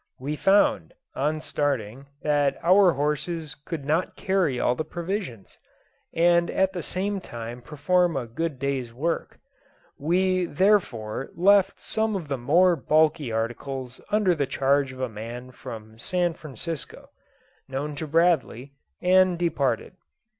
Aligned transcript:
We 0.19 0.35
found, 0.35 0.95
on 1.13 1.41
starting, 1.41 2.07
that 2.23 2.57
our 2.63 2.93
horses 2.93 3.53
could 3.53 3.85
not 3.85 4.15
carry 4.15 4.59
all 4.59 4.73
the 4.73 4.83
provisions, 4.83 5.59
and 6.11 6.49
at 6.49 6.73
the 6.73 6.81
same 6.81 7.19
time 7.21 7.61
perform 7.61 8.17
a 8.17 8.25
good 8.25 8.57
day's 8.57 8.91
work. 8.95 9.37
We, 9.99 10.47
therefore, 10.47 11.29
left 11.35 11.79
some 11.79 12.15
of 12.15 12.29
the 12.29 12.37
more 12.39 12.75
bulky 12.75 13.31
articles 13.31 14.01
under 14.09 14.33
the 14.33 14.47
charge 14.47 14.91
of 14.91 15.01
a 15.01 15.07
man 15.07 15.51
from 15.51 15.99
San 15.99 16.33
Francisco, 16.33 17.11
known 17.67 17.93
to 17.97 18.07
Bradley, 18.07 18.73
and 19.03 19.37
departed. 19.37 19.97